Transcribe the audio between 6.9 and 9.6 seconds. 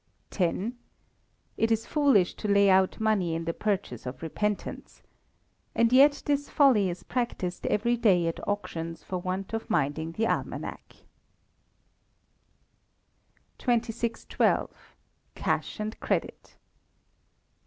practised every day at auctions for want